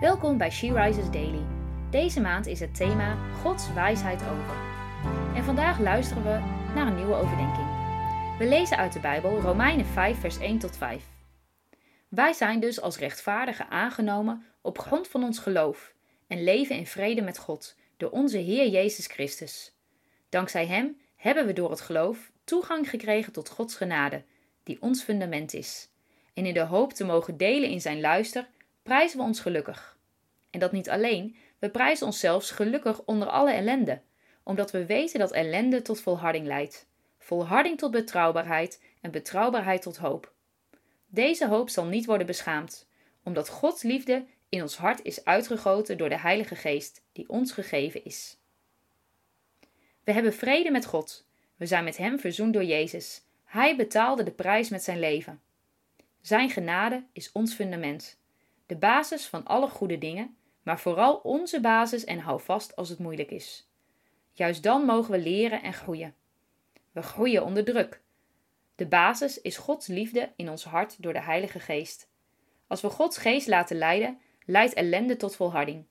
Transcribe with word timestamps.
Welkom 0.00 0.38
bij 0.38 0.50
She 0.50 0.72
Rises 0.72 1.10
Daily. 1.10 1.44
Deze 1.90 2.20
maand 2.20 2.46
is 2.46 2.60
het 2.60 2.74
thema 2.74 3.32
Gods 3.42 3.72
wijsheid 3.72 4.22
over. 4.22 4.56
En 5.34 5.44
vandaag 5.44 5.78
luisteren 5.78 6.22
we 6.22 6.38
naar 6.74 6.86
een 6.86 6.96
nieuwe 6.96 7.14
overdenking. 7.14 7.66
We 8.38 8.46
lezen 8.48 8.76
uit 8.76 8.92
de 8.92 9.00
Bijbel 9.00 9.40
Romeinen 9.40 9.86
5, 9.86 10.20
vers 10.20 10.38
1 10.38 10.58
tot 10.58 10.76
5. 10.76 11.04
Wij 12.08 12.32
zijn 12.32 12.60
dus 12.60 12.80
als 12.80 12.98
rechtvaardigen 12.98 13.68
aangenomen 13.68 14.44
op 14.60 14.78
grond 14.78 15.08
van 15.08 15.24
ons 15.24 15.38
geloof 15.38 15.94
en 16.26 16.44
leven 16.44 16.76
in 16.76 16.86
vrede 16.86 17.22
met 17.22 17.38
God 17.38 17.76
door 17.96 18.10
onze 18.10 18.38
Heer 18.38 18.68
Jezus 18.68 19.06
Christus. 19.06 19.72
Dankzij 20.28 20.66
Hem 20.66 21.00
hebben 21.16 21.46
we 21.46 21.52
door 21.52 21.70
het 21.70 21.80
geloof 21.80 22.30
toegang 22.44 22.90
gekregen 22.90 23.32
tot 23.32 23.48
Gods 23.48 23.76
genade, 23.76 24.22
die 24.62 24.82
ons 24.82 25.02
fundament 25.02 25.54
is. 25.54 25.88
En 26.34 26.46
in 26.46 26.54
de 26.54 26.64
hoop 26.64 26.92
te 26.92 27.04
mogen 27.04 27.36
delen 27.36 27.70
in 27.70 27.80
Zijn 27.80 28.00
luister, 28.00 28.48
prijzen 28.90 29.18
we 29.18 29.24
ons 29.24 29.40
gelukkig. 29.40 29.98
En 30.50 30.60
dat 30.60 30.72
niet 30.72 30.90
alleen, 30.90 31.36
we 31.58 31.70
prijzen 31.70 32.06
onszelf 32.06 32.48
gelukkig 32.48 33.02
onder 33.04 33.28
alle 33.28 33.52
ellende, 33.52 34.00
omdat 34.42 34.70
we 34.70 34.86
weten 34.86 35.18
dat 35.18 35.32
ellende 35.32 35.82
tot 35.82 36.00
volharding 36.00 36.46
leidt, 36.46 36.86
volharding 37.18 37.78
tot 37.78 37.90
betrouwbaarheid 37.90 38.82
en 39.00 39.10
betrouwbaarheid 39.10 39.82
tot 39.82 39.96
hoop. 39.96 40.32
Deze 41.06 41.48
hoop 41.48 41.68
zal 41.68 41.84
niet 41.84 42.06
worden 42.06 42.26
beschaamd, 42.26 42.88
omdat 43.22 43.48
Gods 43.48 43.82
liefde 43.82 44.24
in 44.48 44.62
ons 44.62 44.76
hart 44.76 45.02
is 45.02 45.24
uitgegoten 45.24 45.98
door 45.98 46.08
de 46.08 46.18
Heilige 46.18 46.56
Geest 46.56 47.02
die 47.12 47.28
ons 47.28 47.52
gegeven 47.52 48.04
is. 48.04 48.38
We 50.04 50.12
hebben 50.12 50.34
vrede 50.34 50.70
met 50.70 50.86
God. 50.86 51.26
We 51.56 51.66
zijn 51.66 51.84
met 51.84 51.96
Hem 51.96 52.18
verzoend 52.18 52.52
door 52.52 52.64
Jezus. 52.64 53.22
Hij 53.44 53.76
betaalde 53.76 54.22
de 54.22 54.32
prijs 54.32 54.68
met 54.68 54.82
zijn 54.82 54.98
leven. 54.98 55.40
Zijn 56.20 56.50
genade 56.50 57.04
is 57.12 57.32
ons 57.32 57.54
fundament, 57.54 58.18
de 58.70 58.76
basis 58.76 59.26
van 59.26 59.46
alle 59.46 59.68
goede 59.68 59.98
dingen, 59.98 60.36
maar 60.62 60.80
vooral 60.80 61.16
onze 61.16 61.60
basis 61.60 62.04
en 62.04 62.18
hou 62.18 62.40
vast 62.40 62.76
als 62.76 62.88
het 62.88 62.98
moeilijk 62.98 63.30
is. 63.30 63.68
Juist 64.32 64.62
dan 64.62 64.84
mogen 64.84 65.12
we 65.12 65.18
leren 65.18 65.62
en 65.62 65.72
groeien. 65.72 66.14
We 66.92 67.02
groeien 67.02 67.44
onder 67.44 67.64
druk. 67.64 68.00
De 68.74 68.86
basis 68.86 69.40
is 69.40 69.56
Gods 69.56 69.86
liefde 69.86 70.32
in 70.36 70.50
ons 70.50 70.64
hart 70.64 71.02
door 71.02 71.12
de 71.12 71.20
Heilige 71.20 71.60
Geest. 71.60 72.08
Als 72.66 72.80
we 72.80 72.90
Gods 72.90 73.18
Geest 73.18 73.46
laten 73.46 73.76
leiden, 73.76 74.18
leidt 74.46 74.74
ellende 74.74 75.16
tot 75.16 75.36
volharding. 75.36 75.84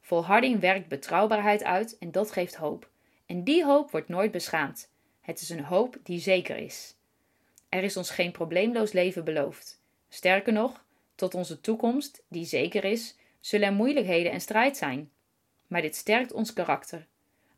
Volharding 0.00 0.60
werkt 0.60 0.88
betrouwbaarheid 0.88 1.64
uit 1.64 1.98
en 1.98 2.10
dat 2.10 2.32
geeft 2.32 2.56
hoop. 2.56 2.90
En 3.26 3.44
die 3.44 3.64
hoop 3.64 3.90
wordt 3.90 4.08
nooit 4.08 4.30
beschaamd. 4.30 4.90
Het 5.20 5.40
is 5.40 5.50
een 5.50 5.64
hoop 5.64 5.96
die 6.02 6.20
zeker 6.20 6.56
is. 6.56 6.96
Er 7.68 7.82
is 7.82 7.96
ons 7.96 8.10
geen 8.10 8.32
probleemloos 8.32 8.92
leven 8.92 9.24
beloofd. 9.24 9.82
Sterker 10.08 10.52
nog, 10.52 10.86
tot 11.18 11.34
onze 11.34 11.60
toekomst, 11.60 12.22
die 12.28 12.44
zeker 12.44 12.84
is, 12.84 13.16
zullen 13.40 13.66
er 13.66 13.72
moeilijkheden 13.72 14.32
en 14.32 14.40
strijd 14.40 14.76
zijn. 14.76 15.10
Maar 15.66 15.82
dit 15.82 15.96
sterkt 15.96 16.32
ons 16.32 16.52
karakter. 16.52 17.06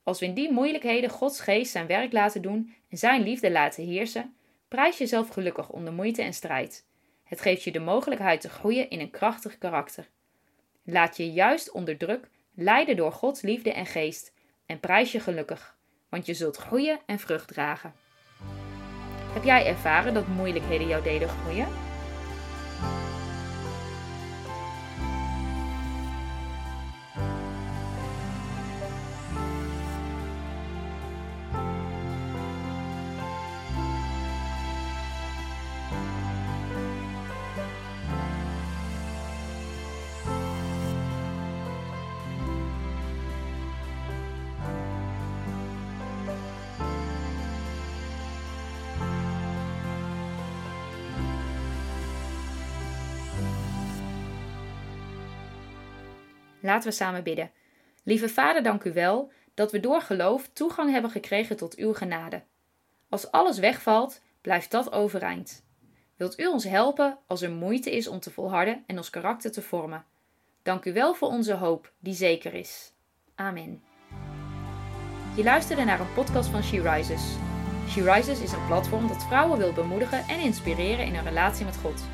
Als 0.03 0.21
we 0.21 0.27
in 0.27 0.35
die 0.35 0.53
moeilijkheden 0.53 1.11
Gods 1.11 1.41
geest 1.41 1.71
zijn 1.71 1.87
werk 1.87 2.13
laten 2.13 2.43
doen 2.43 2.75
en 2.89 2.99
zijn 2.99 3.23
liefde 3.23 3.51
laten 3.51 3.85
heersen, 3.85 4.35
prijs 4.69 4.99
jezelf 4.99 5.29
gelukkig 5.29 5.71
onder 5.71 5.93
moeite 5.93 6.23
en 6.23 6.33
strijd. 6.35 6.85
Het 7.25 7.41
geeft 7.41 7.63
je 7.63 7.73
de 7.73 7.79
mogelijkheid 7.79 8.41
te 8.41 8.49
groeien 8.49 8.91
in 8.91 9.01
een 9.01 9.11
krachtig 9.11 9.59
karakter. 9.59 10.09
Laat 10.85 11.17
je 11.17 11.33
juist 11.33 11.71
onder 11.71 11.97
druk 11.97 12.29
leiden 12.55 12.97
door 12.97 13.13
Gods 13.13 13.43
liefde 13.43 13.73
en 13.73 13.87
geest 13.87 14.33
en 14.67 14.81
prijs 14.81 15.13
je 15.13 15.21
gelukkig, 15.21 15.77
want 16.09 16.27
je 16.27 16.35
zult 16.35 16.57
groeien 16.57 17.01
en 17.07 17.19
vrucht 17.19 17.49
dragen. 17.49 17.95
Heb 19.33 19.45
jij 19.45 19.67
ervaren 19.67 20.15
dat 20.15 20.27
moeilijkheden 20.27 20.87
jou 20.87 21.03
deden 21.03 21.29
groeien? 21.29 21.90
Laten 56.61 56.89
we 56.89 56.95
samen 56.95 57.23
bidden. 57.23 57.51
Lieve 58.03 58.29
Vader, 58.29 58.63
dank 58.63 58.85
u 58.85 58.93
wel 58.93 59.33
dat 59.55 59.73
we 59.73 59.81
door 59.81 60.01
geloof 60.01 60.49
toegang 60.53 60.91
hebben 60.91 61.11
gekregen 61.11 61.57
tot 61.57 61.77
uw 61.77 61.95
genade. 61.95 62.43
Als 63.09 63.31
alles 63.31 63.59
wegvalt, 63.59 64.21
blijft 64.41 64.71
dat 64.71 64.93
overeind. 64.93 65.65
Wilt 66.17 66.41
u 66.41 66.47
ons 66.47 66.65
helpen 66.65 67.19
als 67.27 67.43
er 67.43 67.51
moeite 67.51 67.97
is 67.97 68.09
om 68.09 68.21
te 68.21 68.31
volharden 68.31 68.85
en 68.87 68.97
ons 68.97 69.11
karakter 69.11 69.53
te 69.53 69.63
vormen? 69.63 70.05
Dank 70.63 70.85
u 70.85 70.93
wel 70.93 71.15
voor 71.15 71.29
onze 71.29 71.55
hoop, 71.55 71.93
die 71.99 72.15
zeker 72.15 72.55
is. 72.55 72.93
Amen. 73.35 73.83
Je 75.37 75.43
luisterde 75.43 75.85
naar 75.85 76.01
een 76.01 76.13
podcast 76.13 76.49
van 76.49 76.63
She 76.63 76.91
Rises. 76.91 77.23
She 77.89 78.13
Rises 78.13 78.41
is 78.41 78.53
een 78.53 78.67
platform 78.67 79.09
dat 79.09 79.25
vrouwen 79.25 79.59
wil 79.59 79.73
bemoedigen 79.73 80.29
en 80.29 80.41
inspireren 80.41 81.07
in 81.07 81.15
hun 81.15 81.25
relatie 81.25 81.65
met 81.65 81.77
God. 81.77 82.05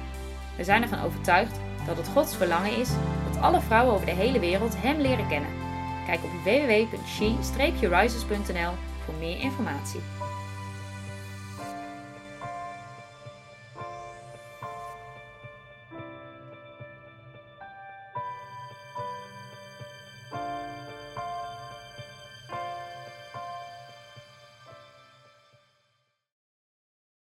We 0.56 0.64
zijn 0.64 0.82
ervan 0.82 1.02
overtuigd 1.02 1.60
dat 1.86 1.96
het 1.96 2.08
Gods 2.08 2.36
verlangen 2.36 2.76
is 2.76 2.90
alle 3.40 3.60
vrouwen 3.60 3.94
over 3.94 4.06
de 4.06 4.12
hele 4.12 4.40
wereld 4.40 4.74
Hem 4.76 5.00
leren 5.00 5.28
kennen. 5.28 5.50
Kijk 6.06 6.24
op 6.24 6.30
www.she-rises.nl 6.44 8.72
voor 9.04 9.14
meer 9.18 9.38
informatie. 9.38 10.00